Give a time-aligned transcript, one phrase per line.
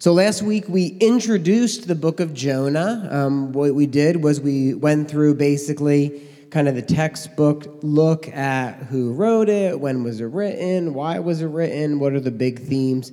[0.00, 3.08] So last week we introduced the book of Jonah.
[3.10, 8.76] Um, what we did was we went through basically kind of the textbook look at
[8.84, 12.60] who wrote it, when was it written, why was it written, what are the big
[12.60, 13.10] themes,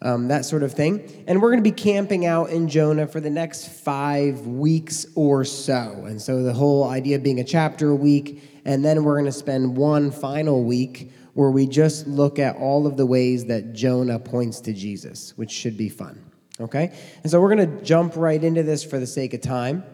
[0.00, 1.24] um, that sort of thing.
[1.26, 5.44] And we're going to be camping out in Jonah for the next five weeks or
[5.44, 6.06] so.
[6.06, 9.32] And so the whole idea being a chapter a week, and then we're going to
[9.32, 14.18] spend one final week where we just look at all of the ways that Jonah
[14.18, 16.30] points to Jesus, which should be fun.
[16.60, 16.96] Okay?
[17.22, 19.84] And so we're going to jump right into this for the sake of time.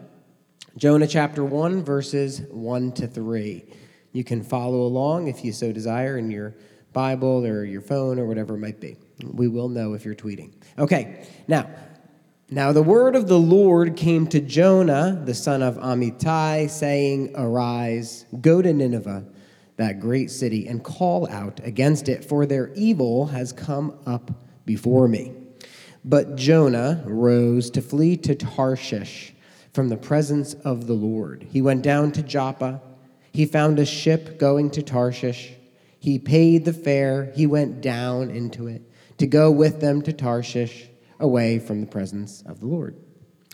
[0.77, 3.65] Jonah chapter 1, verses 1 to 3.
[4.13, 6.55] You can follow along if you so desire in your
[6.93, 8.97] Bible or your phone or whatever it might be.
[9.23, 10.53] We will know if you're tweeting.
[10.77, 11.69] Okay, now,
[12.49, 18.25] now the word of the Lord came to Jonah, the son of Amittai, saying, Arise,
[18.41, 19.25] go to Nineveh
[19.81, 24.31] that great city and call out against it, for their evil has come up
[24.65, 25.33] before me.
[26.05, 29.33] But Jonah rose to flee to Tarshish
[29.73, 31.47] from the presence of the Lord.
[31.49, 32.81] He went down to Joppa.
[33.33, 35.53] He found a ship going to Tarshish.
[35.99, 37.31] He paid the fare.
[37.35, 38.81] He went down into it
[39.17, 42.95] to go with them to Tarshish, away from the presence of the Lord.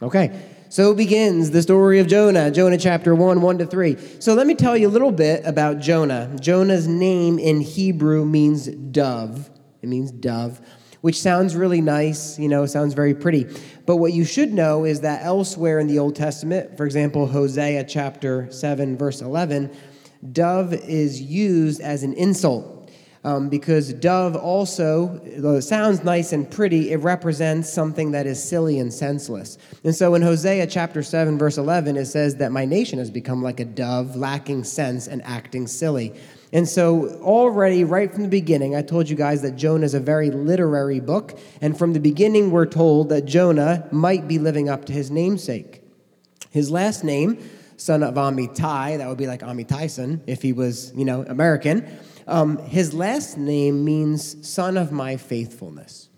[0.01, 0.39] Okay,
[0.69, 3.97] so begins the story of Jonah, Jonah chapter 1, 1 to 3.
[4.19, 6.35] So let me tell you a little bit about Jonah.
[6.39, 9.49] Jonah's name in Hebrew means dove.
[9.81, 10.59] It means dove,
[11.01, 13.47] which sounds really nice, you know, sounds very pretty.
[13.85, 17.85] But what you should know is that elsewhere in the Old Testament, for example, Hosea
[17.85, 19.71] chapter 7, verse 11,
[20.31, 22.76] dove is used as an insult
[23.27, 28.41] um, because dove also, though it sounds nice and pretty, it represents something that is
[28.41, 29.57] silly and senseless.
[29.83, 33.43] And so in Hosea chapter 7, verse 11, it says that my nation has become
[33.43, 36.13] like a dove, lacking sense and acting silly.
[36.53, 39.99] And so, already, right from the beginning, I told you guys that Jonah is a
[39.99, 41.37] very literary book.
[41.59, 45.81] And from the beginning, we're told that Jonah might be living up to his namesake.
[46.51, 47.37] His last name,
[47.75, 51.85] son of Amittai, that would be like Amitai if he was, you know, American.
[52.27, 56.09] Um, his last name means son of my faithfulness.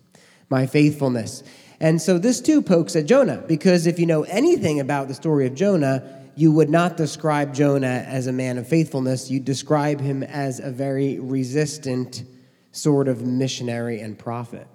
[0.50, 1.44] My faithfulness.
[1.80, 5.46] And so this too pokes at Jonah, because if you know anything about the story
[5.46, 9.30] of Jonah, you would not describe Jonah as a man of faithfulness.
[9.30, 12.24] You describe him as a very resistant
[12.72, 14.68] sort of missionary and prophet.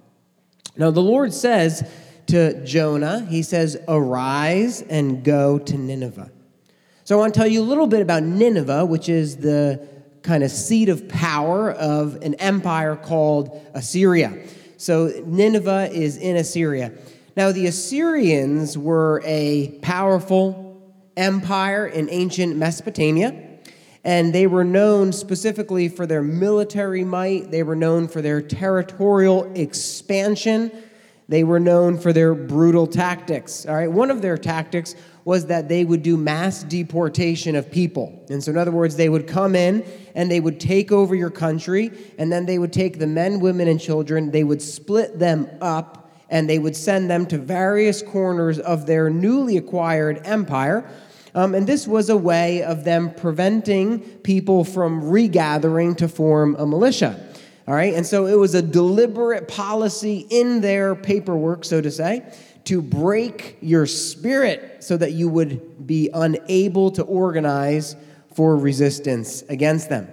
[0.76, 1.88] Now, the Lord says
[2.26, 6.30] to Jonah, He says, Arise and go to Nineveh.
[7.04, 9.86] So I want to tell you a little bit about Nineveh, which is the
[10.24, 14.36] kind of seat of power of an empire called Assyria.
[14.78, 16.92] So Nineveh is in Assyria.
[17.36, 20.82] Now, the Assyrians were a powerful
[21.16, 23.50] empire in ancient Mesopotamia,
[24.02, 29.52] and they were known specifically for their military might, they were known for their territorial
[29.54, 30.72] expansion.
[31.28, 33.66] They were known for their brutal tactics.
[33.66, 38.24] All right, one of their tactics was that they would do mass deportation of people.
[38.28, 41.30] And so, in other words, they would come in and they would take over your
[41.30, 45.48] country, and then they would take the men, women, and children, they would split them
[45.60, 50.88] up, and they would send them to various corners of their newly acquired empire.
[51.34, 56.66] Um, and this was a way of them preventing people from regathering to form a
[56.66, 57.18] militia.
[57.66, 62.22] All right, and so it was a deliberate policy in their paperwork, so to say,
[62.64, 67.96] to break your spirit so that you would be unable to organize
[68.34, 70.08] for resistance against them.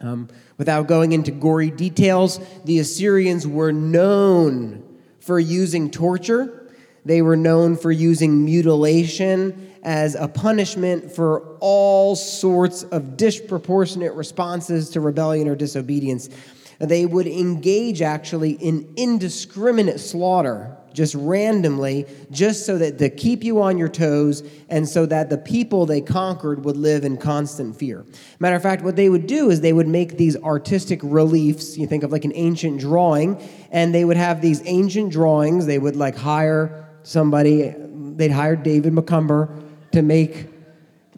[0.00, 4.82] Um, without going into gory details, the Assyrians were known
[5.20, 6.70] for using torture.
[7.04, 14.90] They were known for using mutilation as a punishment for all sorts of disproportionate responses
[14.90, 16.30] to rebellion or disobedience.
[16.78, 23.60] They would engage actually in indiscriminate slaughter just randomly, just so that to keep you
[23.60, 28.06] on your toes and so that the people they conquered would live in constant fear.
[28.38, 31.76] Matter of fact, what they would do is they would make these artistic reliefs.
[31.76, 33.36] You think of like an ancient drawing,
[33.70, 35.66] and they would have these ancient drawings.
[35.66, 39.62] They would like hire somebody, they'd hire David McCumber
[39.92, 40.46] to make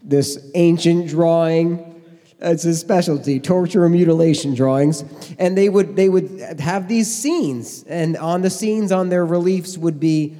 [0.03, 1.86] this ancient drawing
[2.39, 5.03] it's his specialty, torture and mutilation drawings.
[5.39, 9.77] And they would, they would have these scenes, and on the scenes on their reliefs
[9.77, 10.37] would be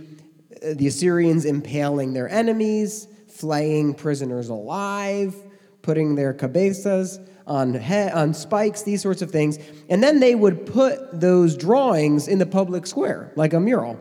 [0.56, 5.36] uh, the Assyrians impaling their enemies, flaying prisoners alive,
[5.82, 9.58] putting their cabezas on, he- on spikes, these sorts of things.
[9.90, 14.00] And then they would put those drawings in the public square, like a mural.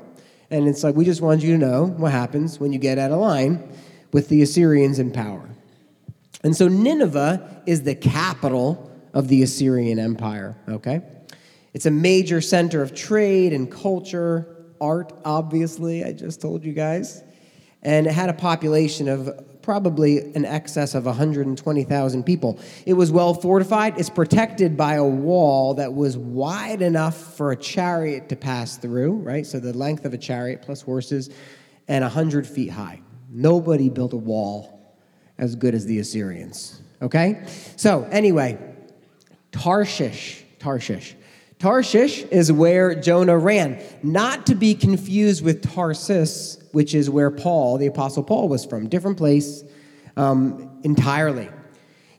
[0.51, 3.11] And it's like, we just wanted you to know what happens when you get out
[3.11, 3.73] of line
[4.13, 5.49] with the Assyrians in power.
[6.47, 11.03] And so Nineveh is the capital of the Assyrian Empire, okay?
[11.75, 17.25] It's a major center of trade and culture, art, obviously, I just told you guys.
[17.83, 22.61] And it had a population of probably an excess of 120,000 people.
[22.87, 23.99] It was well fortified.
[23.99, 29.15] It's protected by a wall that was wide enough for a chariot to pass through,
[29.15, 29.45] right?
[29.45, 31.29] So the length of a chariot plus horses,
[31.89, 33.03] and 100 feet high.
[33.29, 34.76] Nobody built a wall
[35.39, 37.45] as good as the Assyrians, okay?
[37.77, 38.59] So, anyway,
[39.53, 41.15] Tarshish, Tarshish.
[41.59, 47.79] Tarshish is where Jonah ran, not to be confused with Tarsus, which is where Paul,
[47.79, 48.89] the Apostle Paul, was from.
[48.89, 49.65] Different place
[50.17, 51.49] um, entirely.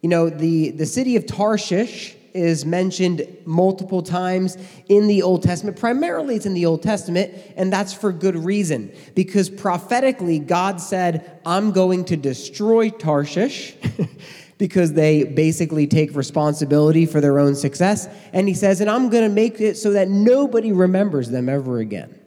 [0.02, 4.58] You know, the, the city of Tarshish is mentioned multiple times
[4.90, 5.78] in the Old Testament.
[5.78, 8.92] Primarily, it's in the Old Testament, and that's for good reason.
[9.16, 13.76] Because prophetically, God said, I'm going to destroy Tarshish.
[14.58, 18.08] because they basically take responsibility for their own success.
[18.34, 21.78] And he says, and I'm going to make it so that nobody remembers them ever
[21.78, 22.18] again.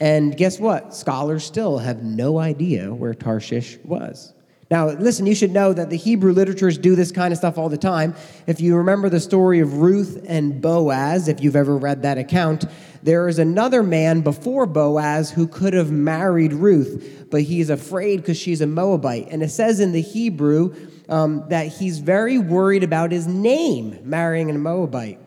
[0.00, 0.94] And guess what?
[0.94, 4.33] Scholars still have no idea where Tarshish was.
[4.70, 7.68] Now, listen, you should know that the Hebrew literatures do this kind of stuff all
[7.68, 8.14] the time.
[8.46, 12.64] If you remember the story of Ruth and Boaz, if you've ever read that account,
[13.02, 18.38] there is another man before Boaz who could have married Ruth, but he's afraid because
[18.38, 19.28] she's a Moabite.
[19.30, 20.74] And it says in the Hebrew
[21.10, 25.20] um, that he's very worried about his name marrying a Moabite.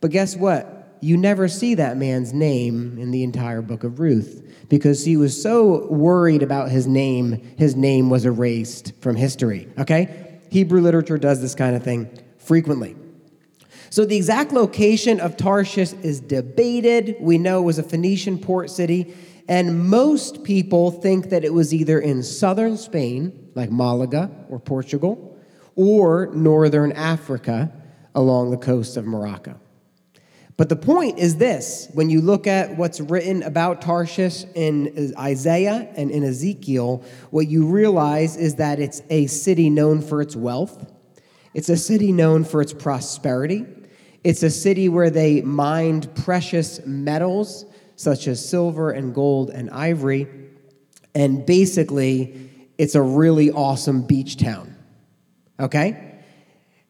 [0.00, 0.96] But guess what?
[1.00, 5.40] You never see that man's name in the entire book of Ruth because he was
[5.40, 9.68] so worried about his name, his name was erased from history.
[9.78, 10.40] Okay?
[10.50, 12.08] Hebrew literature does this kind of thing
[12.38, 12.96] frequently.
[13.90, 17.16] So the exact location of Tarshish is debated.
[17.20, 19.14] We know it was a Phoenician port city,
[19.48, 25.38] and most people think that it was either in southern Spain, like Malaga or Portugal,
[25.76, 27.72] or northern Africa
[28.14, 29.60] along the coast of Morocco.
[30.56, 35.88] But the point is this when you look at what's written about Tarshish in Isaiah
[35.96, 40.92] and in Ezekiel, what you realize is that it's a city known for its wealth,
[41.54, 43.66] it's a city known for its prosperity,
[44.22, 47.64] it's a city where they mined precious metals
[47.96, 50.28] such as silver and gold and ivory,
[51.14, 54.76] and basically, it's a really awesome beach town.
[55.60, 56.13] Okay?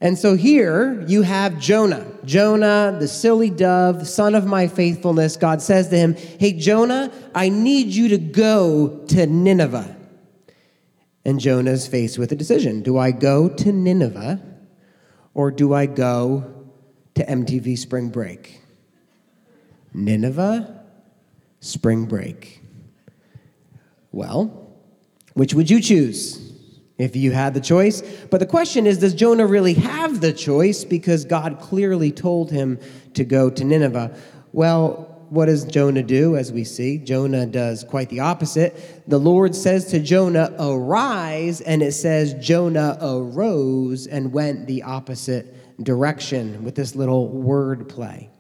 [0.05, 2.07] And so here you have Jonah.
[2.27, 5.39] Jonah, the silly dove, son of my faithfulness.
[5.39, 9.97] God says to him, Hey, Jonah, I need you to go to Nineveh.
[11.25, 14.43] And Jonah is faced with a decision Do I go to Nineveh
[15.33, 16.53] or do I go
[17.15, 18.61] to MTV Spring Break?
[19.95, 20.85] Nineveh,
[21.61, 22.61] Spring Break.
[24.13, 24.71] Well,
[25.33, 26.44] which would you choose?
[26.99, 28.03] If you had the choice.
[28.31, 32.79] But the question is does Jonah really have the choice because God clearly told him
[33.15, 34.17] to go to Nineveh?
[34.53, 36.99] Well, what does Jonah do as we see?
[36.99, 39.03] Jonah does quite the opposite.
[39.09, 45.83] The Lord says to Jonah, Arise, and it says Jonah arose and went the opposite
[45.83, 48.31] direction with this little word play.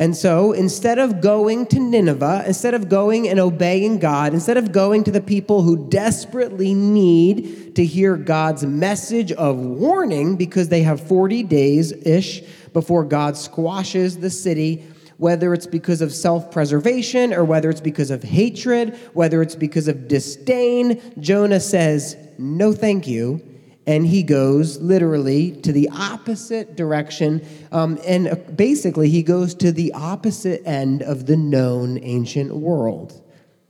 [0.00, 4.72] And so instead of going to Nineveh, instead of going and obeying God, instead of
[4.72, 10.82] going to the people who desperately need to hear God's message of warning because they
[10.84, 12.40] have 40 days ish
[12.72, 14.86] before God squashes the city,
[15.18, 19.86] whether it's because of self preservation or whether it's because of hatred, whether it's because
[19.86, 23.49] of disdain, Jonah says, No, thank you
[23.86, 27.46] and he goes literally to the opposite direction.
[27.72, 33.22] Um, and uh, basically, he goes to the opposite end of the known ancient world.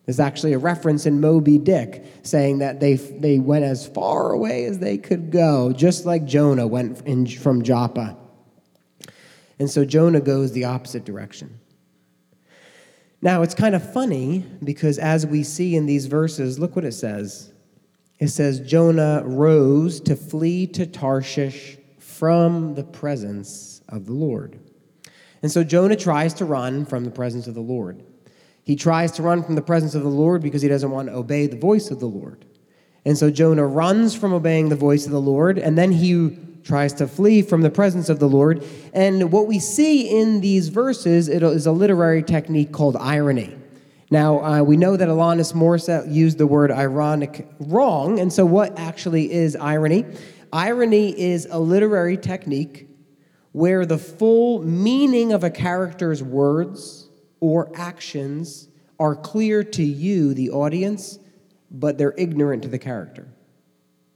[0.07, 4.65] There's actually a reference in Moby Dick saying that they, they went as far away
[4.65, 8.17] as they could go, just like Jonah went in, from Joppa.
[9.61, 11.61] And so Jonah goes the opposite direction.
[13.23, 16.93] Now, it's kind of funny because as we see in these verses, look what it
[16.93, 17.50] says
[18.21, 24.61] it says Jonah rose to flee to Tarshish from the presence of the Lord.
[25.43, 28.05] And so Jonah tries to run from the presence of the Lord.
[28.63, 31.15] He tries to run from the presence of the Lord because he doesn't want to
[31.15, 32.45] obey the voice of the Lord.
[33.07, 36.93] And so Jonah runs from obeying the voice of the Lord, and then he tries
[36.95, 38.63] to flee from the presence of the Lord.
[38.93, 43.57] And what we see in these verses is a literary technique called irony.
[44.11, 48.77] Now, uh, we know that Alanis Morissette used the word ironic wrong, and so what
[48.77, 50.05] actually is irony?
[50.53, 52.89] Irony is a literary technique
[53.53, 60.51] where the full meaning of a character's words or actions are clear to you, the
[60.51, 61.21] audience,
[61.71, 63.29] but they're ignorant to the character.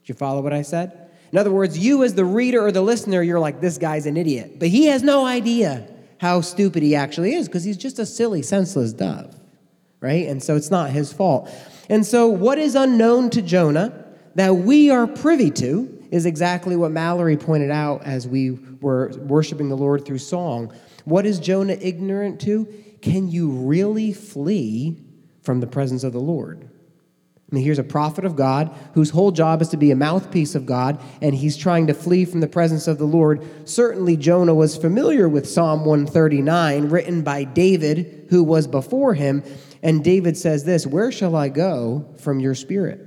[0.01, 1.09] Did you follow what I said?
[1.31, 4.17] In other words, you as the reader or the listener, you're like, this guy's an
[4.17, 4.59] idiot.
[4.59, 8.43] But he has no idea how stupid he actually is because he's just a silly,
[8.43, 9.37] senseless dove
[10.04, 10.28] right?
[10.28, 11.50] And so it's not his fault.
[11.88, 16.90] And so, what is unknown to Jonah that we are privy to is exactly what
[16.90, 20.73] Mallory pointed out as we were worshiping the Lord through song.
[21.06, 22.68] What is Jonah ignorant to?
[23.00, 25.02] Can you really flee
[25.42, 26.68] from the presence of the Lord?
[27.50, 30.54] I mean, here's a prophet of God whose whole job is to be a mouthpiece
[30.54, 33.44] of God, and he's trying to flee from the presence of the Lord.
[33.68, 39.44] Certainly, Jonah was familiar with Psalm 139, written by David, who was before him.
[39.85, 43.00] And David says this Where shall I go from your spirit?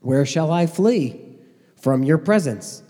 [0.00, 1.38] Where shall I flee
[1.80, 2.82] from your presence?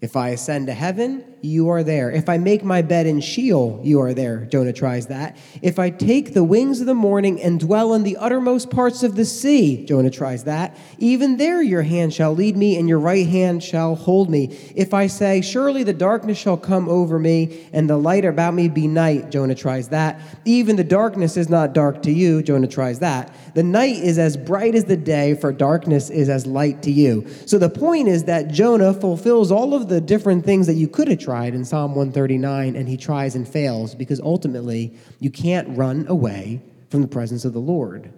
[0.00, 2.10] If I ascend to heaven, you are there.
[2.10, 4.44] If I make my bed in Sheol, you are there.
[4.46, 5.36] Jonah tries that.
[5.62, 9.16] If I take the wings of the morning and dwell in the uttermost parts of
[9.16, 10.76] the sea, Jonah tries that.
[10.98, 14.56] Even there your hand shall lead me, and your right hand shall hold me.
[14.74, 18.68] If I say, Surely the darkness shall come over me, and the light about me
[18.68, 20.20] be night, Jonah tries that.
[20.44, 23.34] Even the darkness is not dark to you, Jonah tries that.
[23.54, 27.26] The night is as bright as the day, for darkness is as light to you.
[27.46, 31.08] So the point is that Jonah fulfills all of the different things that you could
[31.08, 36.06] have tried in Psalm 139, and he tries and fails because ultimately you can't run
[36.08, 38.12] away from the presence of the Lord,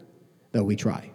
[0.52, 1.10] though we try.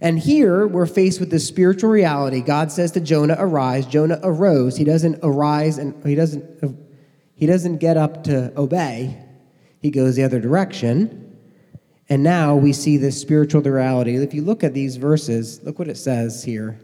[0.00, 2.40] And here we're faced with this spiritual reality.
[2.40, 4.76] God says to Jonah, "Arise." Jonah arose.
[4.76, 6.44] He doesn't arise and he doesn't
[7.34, 9.16] he doesn't get up to obey.
[9.80, 11.36] He goes the other direction.
[12.08, 14.16] And now we see this spiritual reality.
[14.16, 16.78] If you look at these verses, look what it says here.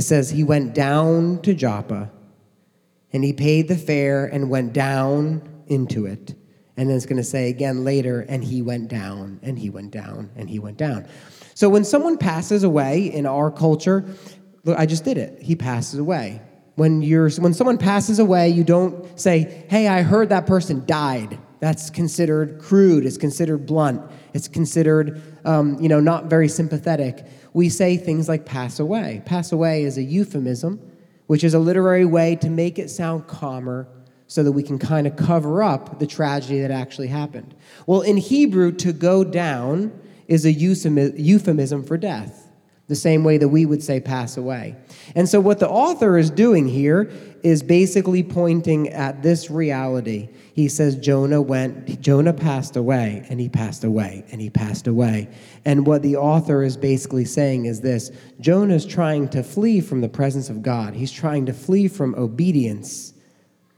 [0.00, 2.10] It says, He went down to Joppa
[3.12, 6.34] and he paid the fare and went down into it.
[6.78, 9.90] And then it's going to say again later, and he went down, and he went
[9.90, 11.06] down, and he went down.
[11.52, 14.06] So when someone passes away in our culture,
[14.64, 15.42] look, I just did it.
[15.42, 16.40] He passes away.
[16.76, 21.38] When, you're, when someone passes away, you don't say, hey, I heard that person died.
[21.60, 24.02] That's considered crude, it's considered blunt,
[24.34, 29.22] it's considered um, you know, not very sympathetic we say things like pass away.
[29.24, 30.80] Pass away is a euphemism,
[31.26, 33.88] which is a literary way to make it sound calmer
[34.26, 37.54] so that we can kind of cover up the tragedy that actually happened.
[37.86, 39.92] Well, in Hebrew, to go down
[40.28, 42.39] is a euphemism for death,
[42.90, 44.74] the same way that we would say pass away.
[45.14, 47.08] And so, what the author is doing here
[47.44, 50.28] is basically pointing at this reality.
[50.54, 55.28] He says Jonah went, Jonah passed away, and he passed away, and he passed away.
[55.64, 60.00] And what the author is basically saying is this Jonah is trying to flee from
[60.00, 63.14] the presence of God, he's trying to flee from obedience.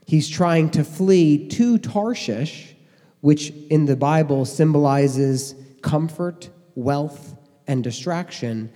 [0.07, 2.75] He's trying to flee to Tarshish,
[3.21, 8.71] which in the Bible symbolizes comfort, wealth, and distraction.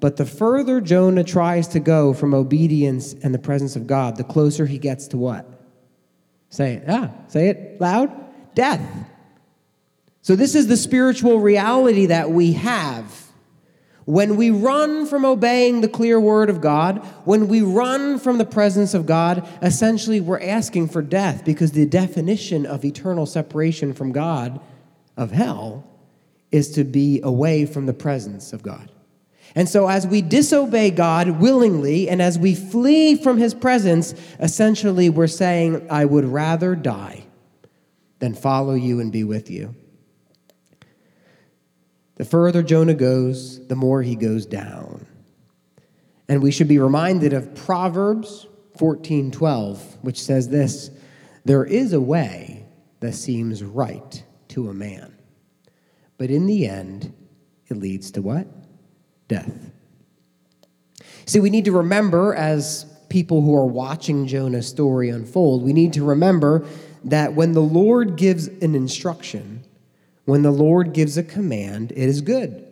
[0.00, 4.24] But the further Jonah tries to go from obedience and the presence of God, the
[4.24, 5.46] closer he gets to what?
[6.50, 6.84] Say it.
[6.88, 8.10] Ah, say it loud.
[8.54, 8.80] Death.
[10.22, 13.24] So, this is the spiritual reality that we have.
[14.04, 18.46] When we run from obeying the clear word of God, when we run from the
[18.46, 24.12] presence of God, essentially we're asking for death because the definition of eternal separation from
[24.12, 24.60] God,
[25.18, 25.84] of hell,
[26.50, 28.90] is to be away from the presence of God.
[29.54, 35.10] And so, as we disobey God willingly and as we flee from his presence, essentially
[35.10, 37.24] we're saying, I would rather die
[38.18, 39.74] than follow you and be with you.
[42.16, 45.06] The further Jonah goes, the more he goes down.
[46.28, 50.90] And we should be reminded of Proverbs 14:12, which says this,
[51.44, 52.66] there is a way
[53.00, 55.16] that seems right to a man,
[56.18, 57.14] but in the end
[57.68, 58.46] it leads to what?
[59.28, 59.70] Death.
[61.26, 65.92] See, we need to remember as people who are watching Jonah's story unfold, we need
[65.94, 66.66] to remember
[67.04, 69.64] that when the Lord gives an instruction,
[70.24, 72.66] when the Lord gives a command, it is good.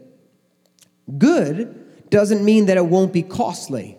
[1.18, 3.96] Good doesn't mean that it won't be costly.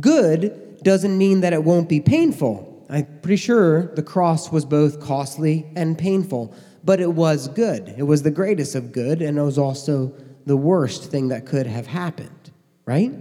[0.00, 2.86] Good doesn't mean that it won't be painful.
[2.88, 7.94] I'm pretty sure the cross was both costly and painful, but it was good.
[7.96, 10.14] It was the greatest of good, and it was also
[10.48, 12.50] the worst thing that could have happened,
[12.86, 13.12] right?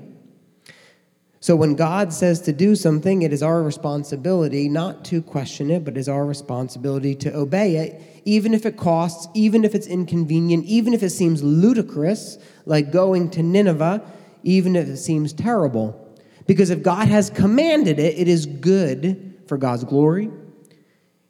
[1.42, 5.84] So when God says to do something, it is our responsibility not to question it,
[5.84, 9.88] but it is our responsibility to obey it, even if it costs, even if it's
[9.88, 14.10] inconvenient, even if it seems ludicrous, like going to Nineveh,
[14.44, 16.18] even if it seems terrible.
[16.48, 20.32] Because if God has commanded it, it is good for God's glory,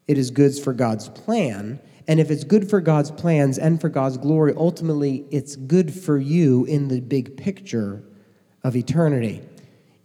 [0.07, 3.89] it is good for God's plan, and if it's good for God's plans and for
[3.89, 8.01] God's glory, ultimately it's good for you in the big picture
[8.63, 9.41] of eternity,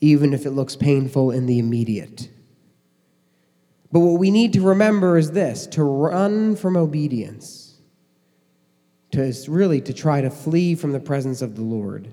[0.01, 2.29] even if it looks painful in the immediate.
[3.93, 7.75] But what we need to remember is this to run from obedience,
[9.13, 12.09] to really to try to flee from the presence of the Lord,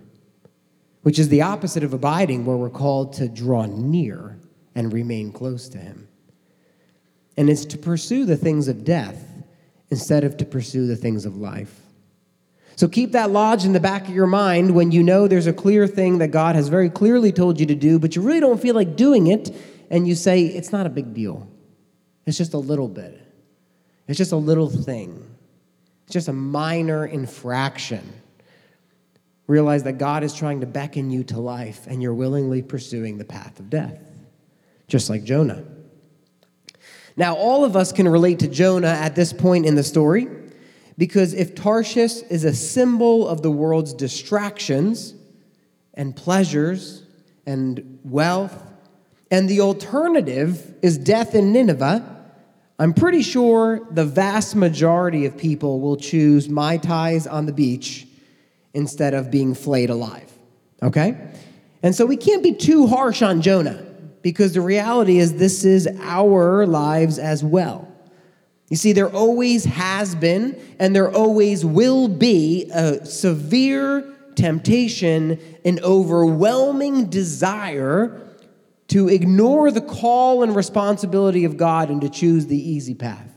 [1.01, 4.38] which is the opposite of abiding, where we're called to draw near
[4.75, 6.08] and remain close to Him.
[7.38, 9.28] And it's to pursue the things of death
[9.91, 11.79] instead of to pursue the things of life.
[12.75, 15.53] So keep that lodge in the back of your mind when you know there's a
[15.53, 18.62] clear thing that God has very clearly told you to do, but you really don't
[18.62, 19.53] feel like doing it,
[19.89, 21.46] and you say, it's not a big deal.
[22.25, 23.19] It's just a little bit.
[24.08, 25.25] It's just a little thing.
[26.05, 28.13] It's just a minor infraction.
[29.48, 33.25] Realize that God is trying to beckon you to life, and you're willingly pursuing the
[33.25, 34.00] path of death,
[34.88, 35.65] just like Jonah.
[37.19, 40.29] Now, all of us can relate to Jonah at this point in the story
[40.97, 45.13] because if Tarshish is a symbol of the world's distractions
[45.93, 47.03] and pleasures
[47.45, 48.63] and wealth,
[49.29, 52.25] and the alternative is death in Nineveh,
[52.79, 58.07] I'm pretty sure the vast majority of people will choose Mai Tais on the beach
[58.73, 60.31] instead of being flayed alive.
[60.81, 61.17] Okay?
[61.83, 63.88] And so we can't be too harsh on Jonah
[64.21, 67.88] because the reality is this is our lives as well.
[68.69, 75.79] You see, there always has been and there always will be a severe temptation, an
[75.83, 78.21] overwhelming desire
[78.89, 83.28] to ignore the call and responsibility of God and to choose the easy path.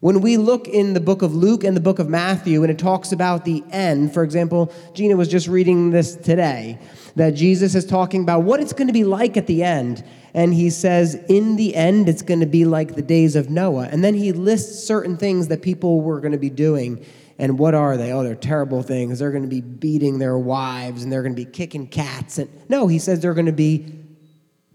[0.00, 2.78] When we look in the book of Luke and the book of Matthew, and it
[2.78, 6.78] talks about the end, for example, Gina was just reading this today,
[7.16, 10.02] that Jesus is talking about what it's going to be like at the end.
[10.32, 13.88] And he says, in the end, it's going to be like the days of Noah.
[13.90, 17.04] And then he lists certain things that people were going to be doing.
[17.38, 18.10] And what are they?
[18.10, 19.18] Oh, they're terrible things.
[19.18, 22.38] They're going to be beating their wives and they're going to be kicking cats.
[22.38, 23.92] And no, he says they're going to be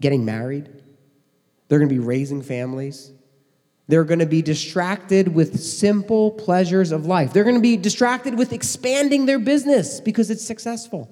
[0.00, 0.68] getting married,
[1.66, 3.12] they're going to be raising families.
[3.88, 7.32] They're going to be distracted with simple pleasures of life.
[7.32, 11.08] They're going to be distracted with expanding their business because it's successful.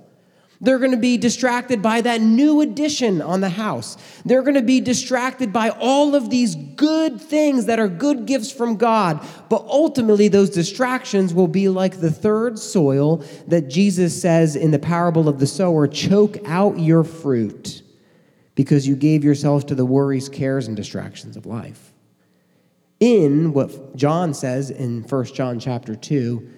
[0.60, 3.96] They're going to be distracted by that new addition on the house.
[4.24, 8.50] They're going to be distracted by all of these good things that are good gifts
[8.50, 9.24] from God.
[9.50, 14.78] But ultimately, those distractions will be like the third soil that Jesus says in the
[14.78, 17.82] parable of the sower choke out your fruit
[18.54, 21.93] because you gave yourself to the worries, cares, and distractions of life.
[23.04, 26.48] In what John says in 1 John chapter 2,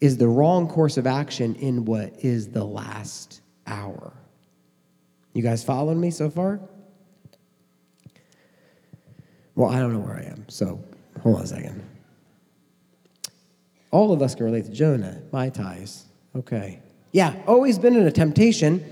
[0.00, 4.12] is the wrong course of action in what is the last hour.
[5.32, 6.60] You guys following me so far?
[9.56, 10.80] Well, I don't know where I am, so
[11.22, 11.84] hold on a second.
[13.90, 16.04] All of us can relate to Jonah, Mai Tais.
[16.36, 16.78] Okay.
[17.10, 18.84] Yeah, always been in a temptation.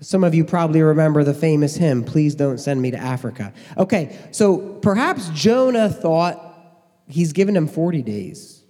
[0.00, 3.52] Some of you probably remember the famous hymn, Please Don't Send Me to Africa.
[3.76, 6.44] Okay, so perhaps Jonah thought
[7.08, 8.62] he's given him 40 days.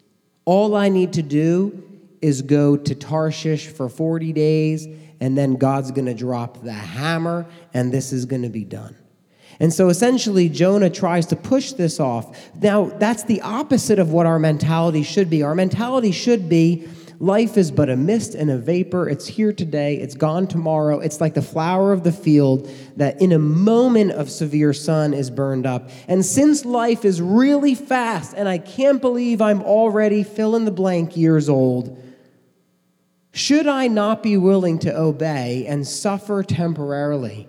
[0.44, 1.84] All I need to do
[2.22, 4.86] is go to Tarshish for 40 days,
[5.20, 8.96] and then God's going to drop the hammer, and this is going to be done.
[9.60, 12.38] And so essentially, Jonah tries to push this off.
[12.60, 15.42] Now, that's the opposite of what our mentality should be.
[15.42, 16.88] Our mentality should be
[17.20, 19.08] Life is but a mist and a vapor.
[19.08, 21.00] It's here today, it's gone tomorrow.
[21.00, 25.28] It's like the flower of the field that in a moment of severe sun is
[25.28, 25.90] burned up.
[26.06, 30.70] And since life is really fast, and I can't believe I'm already fill in the
[30.70, 32.00] blank years old,
[33.32, 37.48] should I not be willing to obey and suffer temporarily,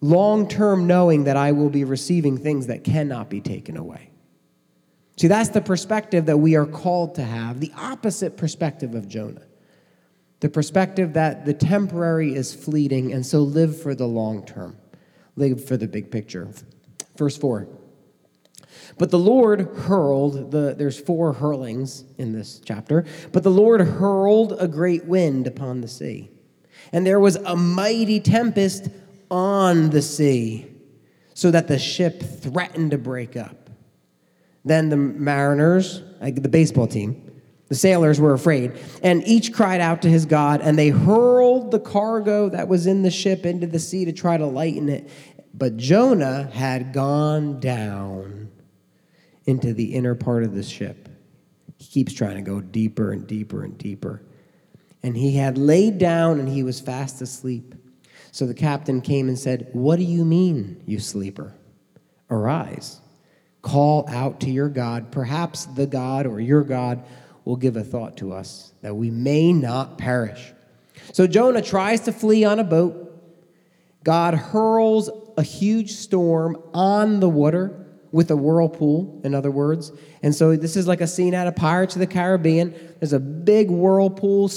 [0.00, 4.11] long term knowing that I will be receiving things that cannot be taken away?
[5.22, 9.46] See, that's the perspective that we are called to have, the opposite perspective of Jonah.
[10.40, 14.76] The perspective that the temporary is fleeting, and so live for the long term,
[15.36, 16.48] live for the big picture.
[17.16, 17.68] Verse 4.
[18.98, 24.56] But the Lord hurled, the, there's four hurlings in this chapter, but the Lord hurled
[24.58, 26.30] a great wind upon the sea.
[26.92, 28.88] And there was a mighty tempest
[29.30, 30.66] on the sea,
[31.34, 33.61] so that the ship threatened to break up.
[34.64, 37.32] Then the mariners, like the baseball team,
[37.68, 38.72] the sailors were afraid,
[39.02, 43.02] and each cried out to his God, and they hurled the cargo that was in
[43.02, 45.08] the ship into the sea to try to lighten it.
[45.54, 48.50] But Jonah had gone down
[49.46, 51.08] into the inner part of the ship.
[51.78, 54.22] He keeps trying to go deeper and deeper and deeper.
[55.02, 57.74] And he had laid down and he was fast asleep.
[58.30, 61.54] So the captain came and said, What do you mean, you sleeper?
[62.30, 63.01] Arise
[63.62, 65.12] Call out to your God.
[65.12, 67.04] Perhaps the God or your God
[67.44, 70.52] will give a thought to us that we may not perish.
[71.12, 73.08] So Jonah tries to flee on a boat.
[74.04, 77.81] God hurls a huge storm on the water,
[78.12, 79.90] with a whirlpool, in other words.
[80.22, 82.74] And so this is like a scene out of Pirates of the Caribbean.
[83.00, 84.50] There's a big whirlpool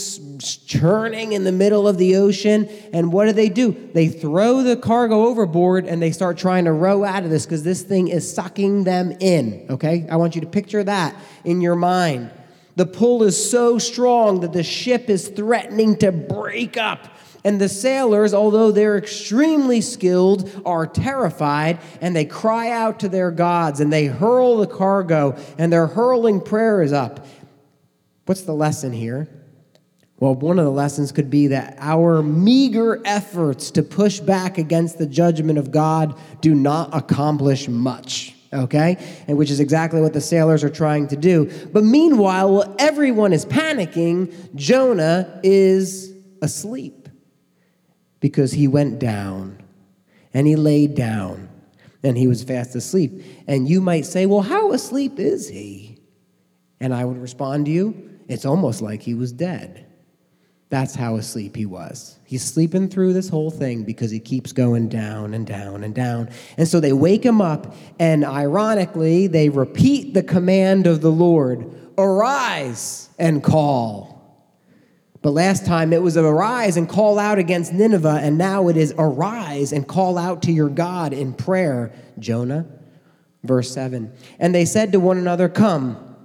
[0.67, 2.67] churning in the middle of the ocean.
[2.91, 3.71] And what do they do?
[3.93, 7.63] They throw the cargo overboard and they start trying to row out of this because
[7.63, 9.65] this thing is sucking them in.
[9.69, 10.05] Okay?
[10.11, 11.15] I want you to picture that
[11.45, 12.31] in your mind.
[12.75, 17.14] The pull is so strong that the ship is threatening to break up.
[17.45, 23.29] And the sailors, although they're extremely skilled, are terrified and they cry out to their
[23.29, 27.27] gods and they hurl the cargo and their hurling prayers up.
[28.25, 29.27] What's the lesson here?
[30.19, 34.97] Well, one of the lessons could be that our meager efforts to push back against
[34.97, 38.95] the judgment of God do not accomplish much okay?
[39.27, 41.51] And which is exactly what the sailors are trying to do.
[41.73, 47.04] But meanwhile, while everyone is panicking, Jonah is asleep
[48.25, 49.55] because he went down
[50.33, 51.47] and he laid down
[52.01, 53.23] and he was fast asleep.
[53.45, 55.99] And you might say, well, how asleep is he?
[56.79, 59.85] And I would respond to you, it's almost like he was dead.
[60.69, 62.17] That's how asleep he was.
[62.23, 66.31] He's sleeping through this whole thing because he keeps going down and down and down.
[66.57, 71.71] And so they wake him up, and ironically, they repeat the command of the Lord
[71.95, 74.14] arise and call.
[75.25, 78.93] But last time it was arise and call out against Nineveh, and now it is
[78.95, 82.67] arise and call out to your God in prayer, Jonah.
[83.43, 84.13] Verse 7.
[84.37, 86.15] And they said to one another, Come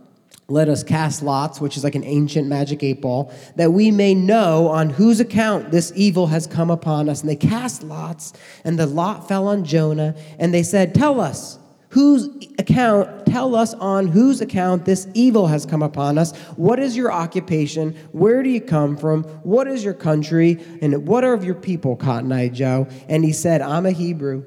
[0.49, 4.13] let us cast lots, which is like an ancient magic eight ball, that we may
[4.13, 7.23] know on whose account this evil has come upon us.
[7.23, 8.35] And they cast lots,
[8.65, 11.59] and the lot fell on Jonah, and they said, Tell us,
[11.91, 16.37] whose account, tell us on whose account this evil has come upon us.
[16.57, 17.97] What is your occupation?
[18.13, 19.25] Where do you come from?
[19.43, 20.59] What is your country?
[20.81, 22.87] And what are of your people, Cotton Eye Joe?
[23.09, 24.45] And he said, I'm a Hebrew,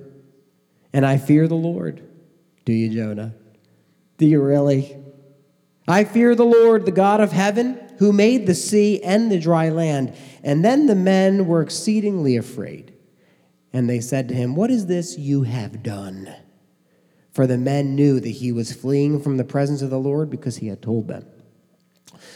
[0.94, 2.02] and I fear the Lord.
[2.66, 3.34] Do you, Jonah?
[4.18, 4.96] Do you really?
[5.86, 9.68] I fear the Lord, the God of heaven, who made the sea and the dry
[9.68, 10.16] land.
[10.44, 12.94] And then the men were exceedingly afraid.
[13.74, 16.34] And they said to him, What is this you have done?
[17.34, 20.58] For the men knew that he was fleeing from the presence of the Lord because
[20.58, 21.26] he had told them.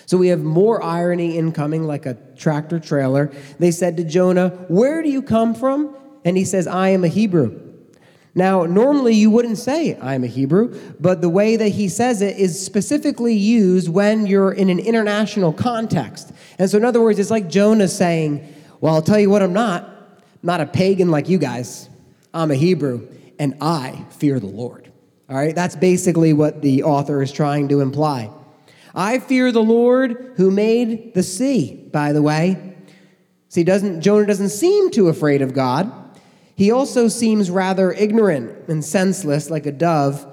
[0.05, 3.31] So we have more irony incoming, like a tractor trailer.
[3.59, 5.95] They said to Jonah, Where do you come from?
[6.25, 7.67] And he says, I am a Hebrew
[8.37, 12.37] now, normally you wouldn't say, I'm a Hebrew, but the way that he says it
[12.37, 16.31] is specifically used when you're in an international context.
[16.59, 18.47] And so, in other words, it's like Jonah saying,
[18.79, 19.85] Well, I'll tell you what, I'm not.
[19.85, 21.89] I'm not a pagan like you guys.
[22.31, 23.07] I'm a Hebrew,
[23.39, 24.86] and I fear the Lord.
[25.29, 28.31] All right, that's basically what the author is trying to imply.
[28.95, 32.75] I fear the Lord who made the sea, by the way.
[33.49, 35.91] See, doesn't Jonah doesn't seem too afraid of God.
[36.55, 40.25] He also seems rather ignorant and senseless, like a dove,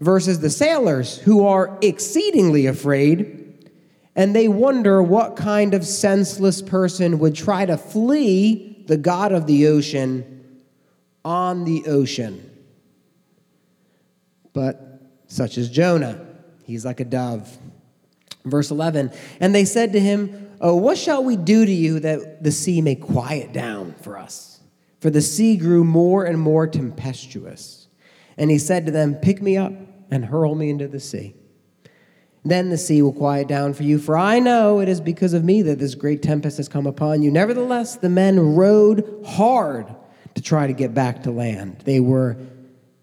[0.00, 3.68] versus the sailors, who are exceedingly afraid,
[4.14, 9.46] and they wonder what kind of senseless person would try to flee the God of
[9.46, 10.60] the ocean
[11.24, 12.51] on the ocean.
[14.52, 16.24] But such as Jonah,
[16.64, 17.58] he's like a dove.
[18.44, 22.42] Verse 11, and they said to him, Oh, what shall we do to you that
[22.42, 24.52] the sea may quiet down for us?
[25.02, 27.88] for the sea grew more and more tempestuous.
[28.38, 29.72] And he said to them, Pick me up
[30.12, 31.34] and hurl me into the sea.
[32.44, 35.42] Then the sea will quiet down for you, for I know it is because of
[35.42, 37.32] me that this great tempest has come upon you.
[37.32, 39.92] Nevertheless, the men rowed hard
[40.36, 41.82] to try to get back to land.
[41.84, 42.36] They were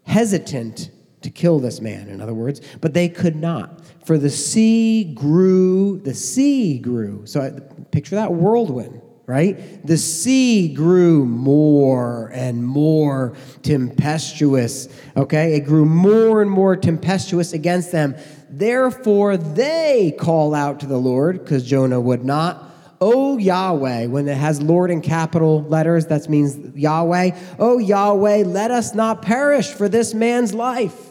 [0.04, 0.90] hesitant
[1.22, 3.80] to kill this man, in other words, but they could not.
[4.04, 7.26] For the sea grew, the sea grew.
[7.26, 7.58] So
[7.90, 9.86] picture that whirlwind right?
[9.86, 15.54] The sea grew more and more tempestuous, okay?
[15.54, 18.16] It grew more and more tempestuous against them.
[18.50, 22.74] Therefore, they call out to the Lord, because Jonah would not.
[23.00, 27.30] Oh Yahweh, when it has Lord in capital letters, that means Yahweh.
[27.60, 31.09] Oh Yahweh, let us not perish for this man's life.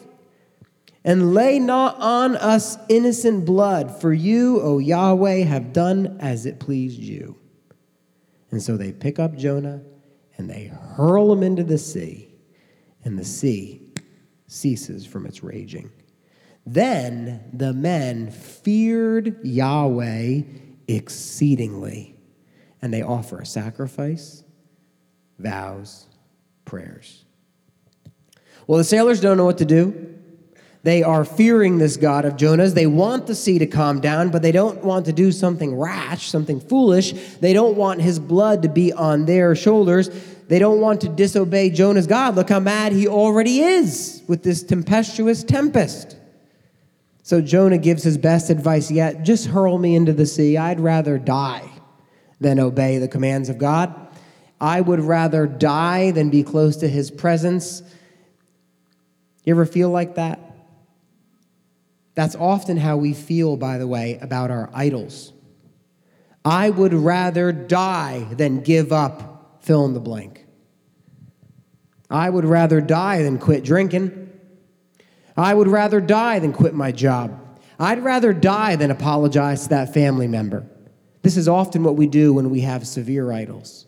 [1.04, 6.60] And lay not on us innocent blood, for you, O Yahweh, have done as it
[6.60, 7.38] pleased you.
[8.52, 9.82] And so they pick up Jonah
[10.38, 12.34] and they hurl him into the sea,
[13.04, 13.82] and the sea
[14.48, 15.92] ceases from its raging.
[16.66, 20.42] Then the men feared Yahweh
[20.88, 22.18] exceedingly,
[22.82, 24.44] and they offer a sacrifice,
[25.38, 26.08] vows,
[26.66, 27.26] prayers.
[28.66, 30.19] Well, the sailors don't know what to do.
[30.84, 32.74] They are fearing this God of Jonah's.
[32.74, 36.30] They want the sea to calm down, but they don't want to do something rash,
[36.30, 37.12] something foolish.
[37.42, 40.10] They don't want his blood to be on their shoulders.
[40.48, 42.36] they don't want to disobey Jonah's God.
[42.36, 46.16] Look how mad he already is with this tempestuous tempest.
[47.24, 50.58] So Jonah gives his best advice yet just hurl me into the sea.
[50.58, 51.70] I'd rather die
[52.40, 53.94] than obey the commands of God.
[54.62, 57.84] I would rather die than be close to his presence.
[59.44, 60.49] You ever feel like that?
[62.20, 65.32] That's often how we feel, by the way, about our idols.
[66.44, 70.46] I would rather die than give up fill in the blank.
[72.10, 74.38] I would rather die than quit drinking.
[75.38, 77.40] I would rather die than quit my job.
[77.80, 80.66] I'd rather die than apologize to that family member.
[81.22, 83.88] This is often what we do when we have severe idols.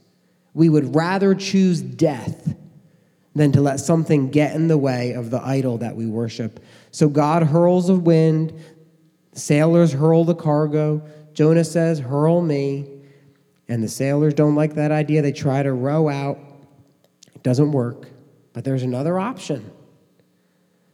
[0.53, 2.55] We would rather choose death
[3.35, 6.61] than to let something get in the way of the idol that we worship.
[6.91, 8.54] So God hurls a wind,
[9.34, 11.01] sailors hurl the cargo.
[11.34, 12.88] Jonah says, Hurl me.
[13.67, 15.21] And the sailors don't like that idea.
[15.21, 16.38] They try to row out.
[17.34, 18.10] It doesn't work.
[18.51, 19.71] But there's another option.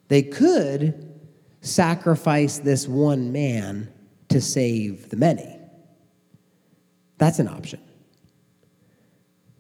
[0.10, 1.12] They could
[1.62, 3.92] sacrifice this one man
[4.30, 5.60] to save the many.
[7.18, 7.82] That's an option.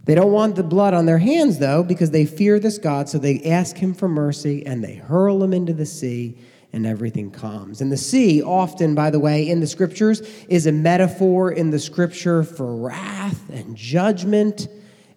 [0.08, 3.18] They don't want the blood on their hands, though, because they fear this God, so
[3.18, 6.38] they ask him for mercy and they hurl him into the sea,
[6.72, 7.82] and everything calms.
[7.82, 11.80] And the sea, often, by the way, in the scriptures, is a metaphor in the
[11.80, 14.70] scripture for wrath and judgment,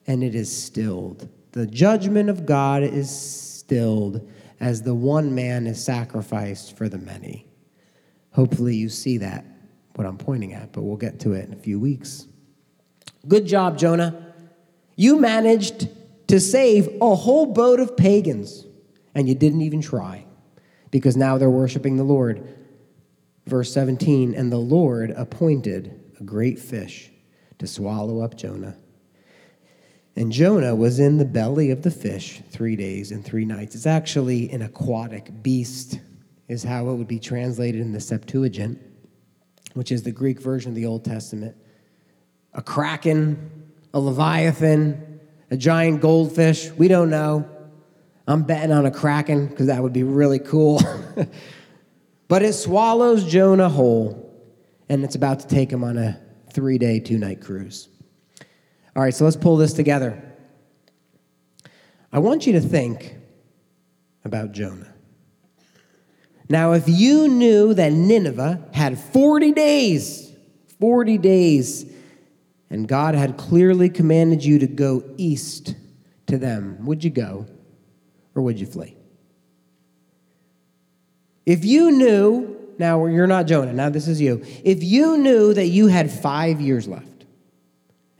[0.09, 1.29] and it is stilled.
[1.53, 7.47] The judgment of God is stilled as the one man is sacrificed for the many.
[8.33, 9.45] Hopefully, you see that,
[9.95, 12.27] what I'm pointing at, but we'll get to it in a few weeks.
[13.29, 14.30] Good job, Jonah.
[15.01, 15.89] You managed
[16.29, 18.67] to save a whole boat of pagans,
[19.15, 20.27] and you didn't even try
[20.91, 22.47] because now they're worshiping the Lord.
[23.47, 27.11] Verse 17 And the Lord appointed a great fish
[27.61, 28.77] to swallow up Jonah.
[30.17, 33.75] And Jonah was in the belly of the fish three days and three nights.
[33.75, 35.99] It's actually an aquatic beast,
[36.47, 38.79] is how it would be translated in the Septuagint,
[39.73, 41.57] which is the Greek version of the Old Testament.
[42.53, 43.60] A kraken,
[43.93, 46.71] a leviathan, a giant goldfish.
[46.71, 47.49] We don't know.
[48.27, 50.81] I'm betting on a kraken because that would be really cool.
[52.29, 54.33] but it swallows Jonah whole,
[54.89, 56.21] and it's about to take him on a
[56.53, 57.89] three day, two night cruise.
[58.95, 60.23] All right, so let's pull this together.
[62.13, 63.15] I want you to think
[64.25, 64.93] about Jonah.
[66.49, 70.33] Now, if you knew that Nineveh had 40 days,
[70.81, 71.87] 40 days
[72.71, 75.75] and God had clearly commanded you to go east
[76.27, 77.47] to them, would you go
[78.35, 78.97] or would you flee?
[81.45, 84.45] If you knew, now you're not Jonah, now this is you.
[84.65, 87.25] If you knew that you had five years left,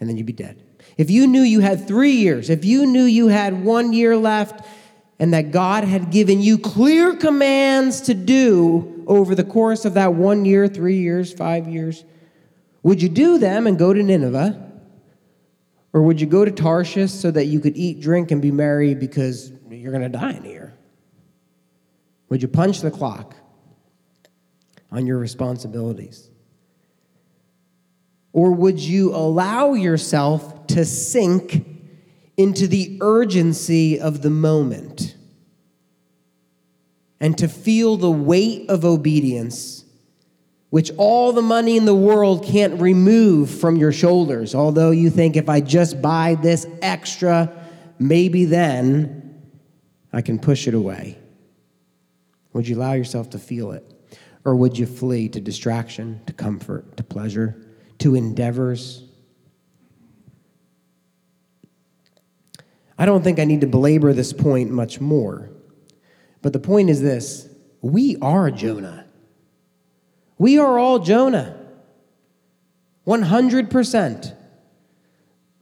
[0.01, 0.63] and then you'd be dead.
[0.97, 4.67] If you knew you had three years, if you knew you had one year left,
[5.21, 10.15] and that God had given you clear commands to do over the course of that
[10.15, 12.05] one year, three years, five years,
[12.83, 14.69] would you do them and go to Nineveh?
[15.93, 18.95] Or would you go to Tarshish so that you could eat, drink, and be merry
[18.95, 20.75] because you're going to die in here?
[22.29, 23.35] Would you punch the clock
[24.91, 26.31] on your responsibilities?
[28.33, 31.67] Or would you allow yourself to sink
[32.37, 35.17] into the urgency of the moment
[37.19, 39.85] and to feel the weight of obedience?
[40.71, 44.55] Which all the money in the world can't remove from your shoulders.
[44.55, 47.53] Although you think if I just buy this extra,
[47.99, 49.43] maybe then
[50.13, 51.19] I can push it away.
[52.53, 53.85] Would you allow yourself to feel it?
[54.45, 57.61] Or would you flee to distraction, to comfort, to pleasure,
[57.99, 59.05] to endeavors?
[62.97, 65.51] I don't think I need to belabor this point much more.
[66.43, 67.49] But the point is this
[67.83, 69.10] we are Jonah.
[70.41, 71.55] We are all Jonah.
[73.07, 74.37] 100%.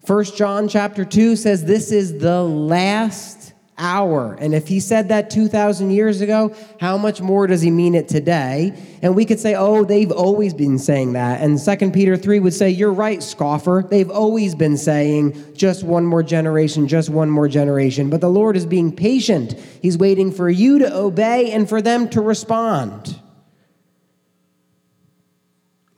[0.07, 4.35] 1 John chapter 2 says this is the last hour.
[4.35, 8.07] And if he said that 2,000 years ago, how much more does he mean it
[8.07, 8.73] today?
[9.03, 11.41] And we could say, oh, they've always been saying that.
[11.41, 13.85] And 2 Peter 3 would say, you're right, scoffer.
[13.91, 18.11] They've always been saying, just one more generation, just one more generation.
[18.11, 19.55] But the Lord is being patient.
[19.83, 23.19] He's waiting for you to obey and for them to respond.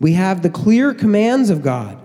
[0.01, 2.01] We have the clear commands of God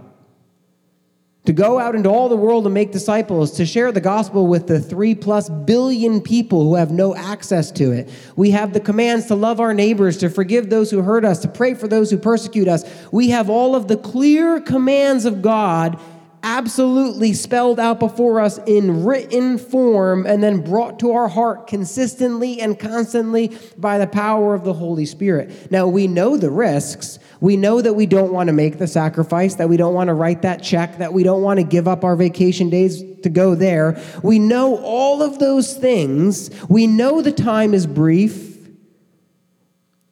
[1.46, 4.68] to go out into all the world and make disciples, to share the gospel with
[4.68, 8.10] the three plus billion people who have no access to it.
[8.36, 11.48] We have the commands to love our neighbors, to forgive those who hurt us, to
[11.48, 12.84] pray for those who persecute us.
[13.12, 16.00] We have all of the clear commands of God
[16.46, 22.62] absolutely spelled out before us in written form and then brought to our heart consistently
[22.62, 25.72] and constantly by the power of the Holy Spirit.
[25.72, 27.18] Now, we know the risks.
[27.42, 30.14] We know that we don't want to make the sacrifice, that we don't want to
[30.14, 33.56] write that check, that we don't want to give up our vacation days to go
[33.56, 34.00] there.
[34.22, 36.52] We know all of those things.
[36.70, 38.45] We know the time is brief.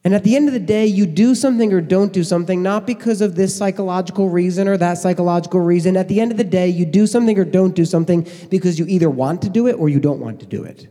[0.04, 2.86] And at the end of the day, you do something or don't do something, not
[2.86, 5.96] because of this psychological reason or that psychological reason.
[5.96, 8.84] At the end of the day, you do something or don't do something because you
[8.86, 10.88] either want to do it or you don't want to do it.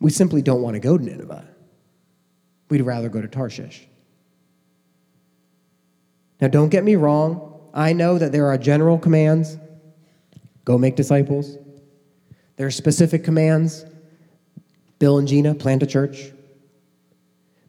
[0.00, 1.48] We simply don't want to go to Nineveh.
[2.68, 3.86] We'd rather go to Tarshish.
[6.42, 7.58] Now, don't get me wrong.
[7.72, 9.56] I know that there are general commands
[10.66, 11.56] go make disciples.
[12.56, 13.86] There are specific commands
[14.98, 16.32] Bill and Gina, plant a church.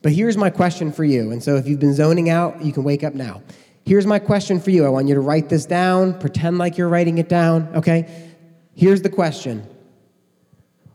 [0.01, 1.31] But here's my question for you.
[1.31, 3.41] And so if you've been zoning out, you can wake up now.
[3.85, 4.85] Here's my question for you.
[4.85, 8.33] I want you to write this down, pretend like you're writing it down, okay?
[8.75, 9.67] Here's the question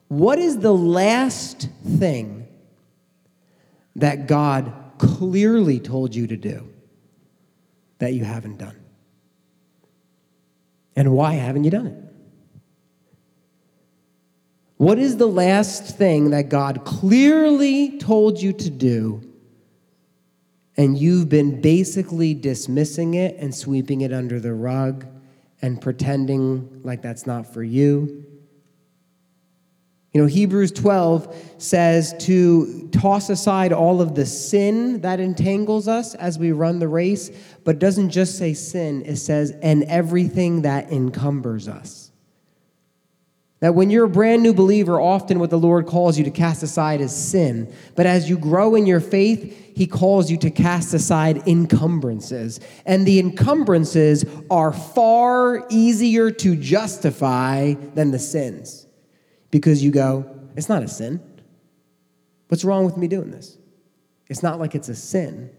[0.09, 1.69] What is the last
[1.99, 2.47] thing
[3.97, 6.69] that God clearly told you to do
[7.99, 8.77] that you haven't done?
[10.95, 12.12] And why haven't you done it?
[14.83, 19.23] What is the last thing that God clearly told you to do,
[20.77, 25.07] and you've been basically dismissing it and sweeping it under the rug
[25.63, 28.27] and pretending like that's not for you?
[30.13, 36.17] You know, Hebrews 12 says to toss aside all of the sin that entangles us
[36.17, 37.31] as we run the race,
[37.63, 42.02] but doesn't just say sin, it says, and everything that encumbers us.
[43.63, 46.65] That when you're a brand new believer, often what the Lord calls you to cast
[46.65, 47.73] aside is sin.
[47.95, 52.59] But as you grow in your faith, He calls you to cast aside encumbrances.
[52.85, 58.89] And the encumbrances are far easier to justify than the sins.
[59.53, 61.21] Because you go, it's not a sin.
[62.49, 63.59] What's wrong with me doing this?
[64.29, 65.53] It's not like it's a sin.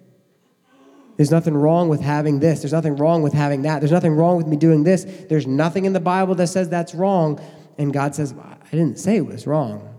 [1.16, 2.60] There's nothing wrong with having this.
[2.60, 3.80] There's nothing wrong with having that.
[3.80, 5.06] There's nothing wrong with me doing this.
[5.30, 7.40] There's nothing in the Bible that says that's wrong.
[7.78, 9.94] And God says, I didn't say it was wrong.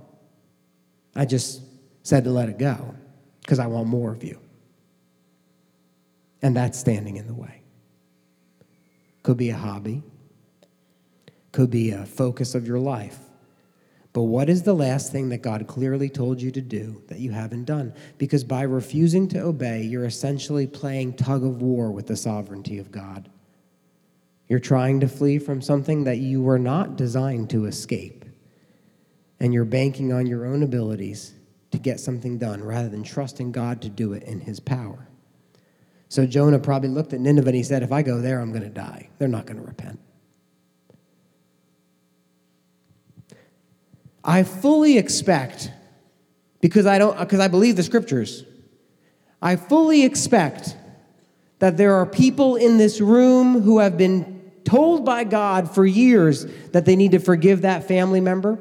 [1.14, 1.62] I just
[2.02, 2.94] said to let it go
[3.40, 4.38] because I want more of you.
[6.42, 7.62] And that's standing in the way.
[9.22, 10.02] Could be a hobby,
[11.52, 13.18] could be a focus of your life.
[14.12, 17.32] But what is the last thing that God clearly told you to do that you
[17.32, 17.92] haven't done?
[18.16, 22.92] Because by refusing to obey, you're essentially playing tug of war with the sovereignty of
[22.92, 23.28] God.
[24.48, 28.24] You're trying to flee from something that you were not designed to escape.
[29.40, 31.35] And you're banking on your own abilities
[31.70, 35.09] to get something done rather than trusting God to do it in his power.
[36.09, 38.62] So Jonah probably looked at Nineveh and he said, If I go there, I'm going
[38.62, 39.09] to die.
[39.18, 39.98] They're not going to repent.
[44.24, 45.70] I fully expect,
[46.61, 48.44] because I don't because I believe the scriptures,
[49.42, 50.76] I fully expect
[51.59, 54.34] that there are people in this room who have been
[54.64, 58.59] told by God for years that they need to forgive that family member,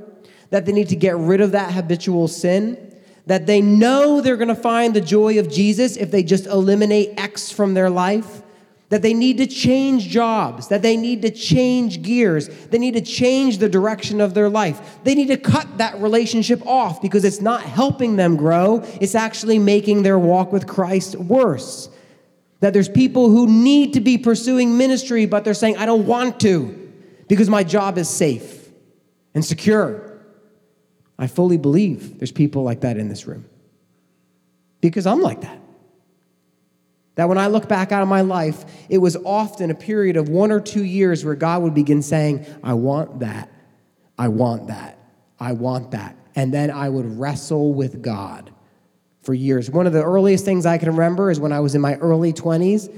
[0.50, 2.94] that they need to get rid of that habitual sin,
[3.26, 7.14] that they know they're going to find the joy of Jesus if they just eliminate
[7.18, 8.42] X from their life,
[8.90, 13.02] that they need to change jobs, that they need to change gears, they need to
[13.02, 15.00] change the direction of their life.
[15.04, 19.58] They need to cut that relationship off because it's not helping them grow, it's actually
[19.58, 21.90] making their walk with Christ worse.
[22.64, 26.40] That there's people who need to be pursuing ministry, but they're saying, I don't want
[26.40, 26.94] to
[27.28, 28.70] because my job is safe
[29.36, 30.18] and secure.
[31.20, 33.44] I fully believe there's people like that in this room
[34.80, 35.60] because I'm like that.
[37.16, 40.30] That when I look back out of my life, it was often a period of
[40.30, 43.52] one or two years where God would begin saying, I want that,
[44.18, 44.98] I want that,
[45.38, 46.16] I want that.
[46.34, 48.54] And then I would wrestle with God
[49.24, 49.72] for years.
[49.72, 52.34] One of the earliest things I can remember is when I was in my early
[52.34, 52.94] 20s.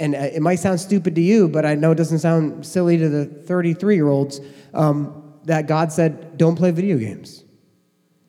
[0.00, 2.96] And uh, it might sound stupid to you, but I know it doesn't sound silly
[2.98, 4.40] to the 33 year olds.
[4.74, 7.44] Um, that God said, Don't play video games.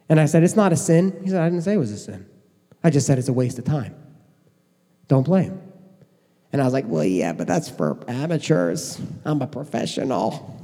[0.09, 1.19] And I said, It's not a sin.
[1.23, 2.25] He said, I didn't say it was a sin.
[2.83, 3.95] I just said it's a waste of time.
[5.07, 5.61] Don't play them.
[6.51, 8.99] And I was like, Well, yeah, but that's for amateurs.
[9.25, 10.62] I'm a professional.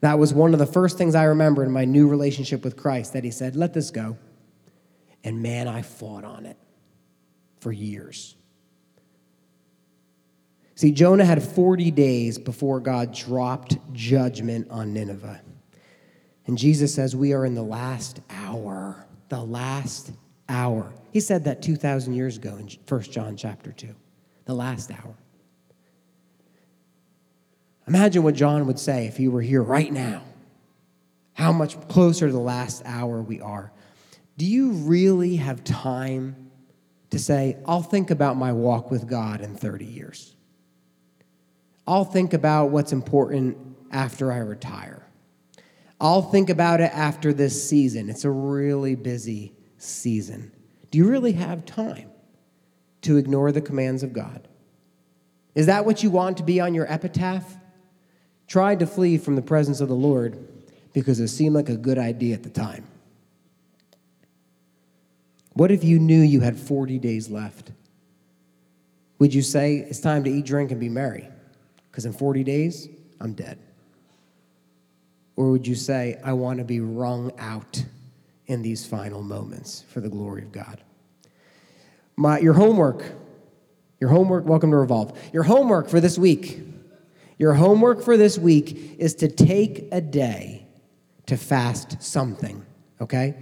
[0.00, 3.12] That was one of the first things I remember in my new relationship with Christ
[3.14, 4.18] that he said, Let this go.
[5.24, 6.56] And man, I fought on it
[7.60, 8.36] for years.
[10.76, 15.40] See, Jonah had 40 days before God dropped judgment on Nineveh.
[16.46, 20.12] And Jesus says, We are in the last hour, the last
[20.48, 20.92] hour.
[21.12, 23.94] He said that 2,000 years ago in 1 John chapter 2,
[24.44, 25.14] the last hour.
[27.88, 30.22] Imagine what John would say if he were here right now.
[31.34, 33.72] How much closer to the last hour we are.
[34.36, 36.50] Do you really have time
[37.10, 40.34] to say, I'll think about my walk with God in 30 years?
[41.86, 43.56] I'll think about what's important
[43.92, 45.06] after I retire.
[46.00, 48.10] I'll think about it after this season.
[48.10, 50.52] It's a really busy season.
[50.90, 52.10] Do you really have time
[53.02, 54.48] to ignore the commands of God?
[55.54, 57.56] Is that what you want to be on your epitaph?
[58.46, 60.38] Tried to flee from the presence of the Lord
[60.92, 62.84] because it seemed like a good idea at the time.
[65.52, 67.72] What if you knew you had 40 days left?
[69.18, 71.28] Would you say, It's time to eat, drink, and be merry?
[71.90, 72.88] Because in 40 days,
[73.20, 73.58] I'm dead.
[75.34, 77.84] Or would you say, I want to be wrung out
[78.46, 80.80] in these final moments for the glory of God?
[82.16, 83.04] My, your homework,
[84.00, 85.18] your homework, welcome to Revolve.
[85.32, 86.60] Your homework for this week,
[87.38, 90.66] your homework for this week is to take a day
[91.26, 92.64] to fast something,
[93.00, 93.36] okay?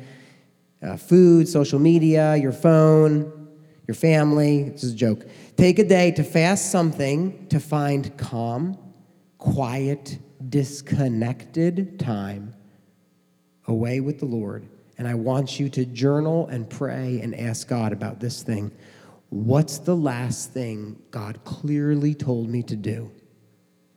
[0.83, 3.49] Uh, food, social media, your phone,
[3.87, 4.71] your family.
[4.71, 5.27] This is a joke.
[5.57, 8.79] Take a day to fast something to find calm,
[9.39, 10.19] quiet,
[10.49, 12.55] disconnected time
[13.67, 14.67] away with the Lord.
[14.99, 18.71] And I want you to journal and pray and ask God about this thing.
[19.31, 23.11] What's the last thing God clearly told me to do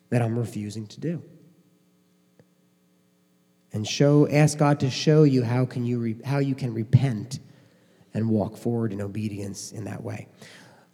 [0.10, 1.24] that I'm refusing to do?
[3.74, 7.40] And show, ask God to show you how, can you re, how you can repent
[8.14, 10.28] and walk forward in obedience in that way.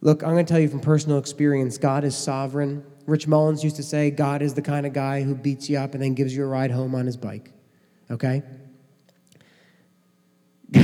[0.00, 2.84] Look, I'm going to tell you from personal experience God is sovereign.
[3.06, 5.94] Rich Mullins used to say, God is the kind of guy who beats you up
[5.94, 7.50] and then gives you a ride home on his bike.
[8.10, 8.42] Okay?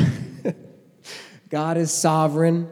[1.51, 2.69] God is sovereign,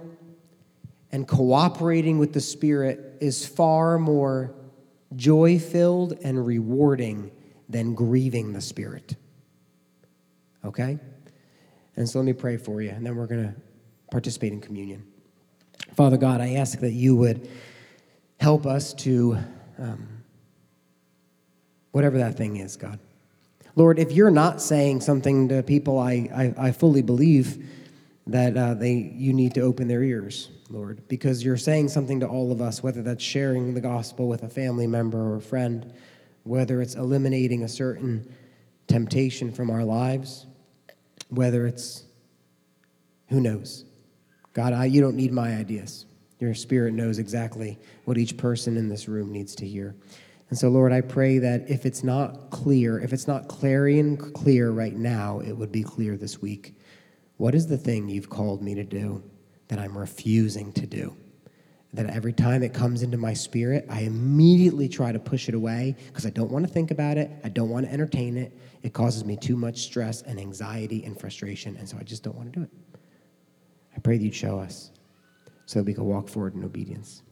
[1.10, 4.54] and cooperating with the Spirit is far more
[5.16, 7.30] joy filled and rewarding
[7.68, 9.16] than grieving the Spirit.
[10.64, 10.98] Okay?
[11.96, 13.54] And so let me pray for you, and then we're going to
[14.10, 15.06] participate in communion.
[15.94, 17.48] Father God, I ask that you would
[18.40, 19.38] help us to,
[19.78, 20.22] um,
[21.92, 22.98] whatever that thing is, God.
[23.74, 27.64] Lord, if you're not saying something to people, I, I, I fully believe
[28.28, 32.26] that uh, they, you need to open their ears, Lord, because you're saying something to
[32.26, 35.92] all of us, whether that's sharing the gospel with a family member or a friend,
[36.44, 38.34] whether it's eliminating a certain
[38.86, 40.46] temptation from our lives,
[41.30, 42.04] whether it's,
[43.28, 43.86] who knows?
[44.52, 46.04] God, I, you don't need my ideas.
[46.38, 49.96] Your spirit knows exactly what each person in this room needs to hear.
[50.50, 54.70] And so, Lord, I pray that if it's not clear, if it's not clarion clear
[54.70, 56.74] right now, it would be clear this week.
[57.38, 59.22] What is the thing you've called me to do
[59.68, 61.16] that I'm refusing to do?
[61.94, 65.96] That every time it comes into my spirit, I immediately try to push it away
[66.08, 67.30] because I don't want to think about it.
[67.44, 68.52] I don't want to entertain it.
[68.82, 71.76] It causes me too much stress and anxiety and frustration.
[71.76, 73.00] And so I just don't want to do it.
[73.96, 74.90] I pray that you'd show us
[75.64, 77.22] so that we can walk forward in obedience.